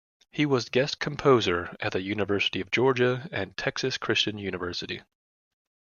[0.31, 5.03] He was Guest Composer at the University of Georgia and Texas Christian University.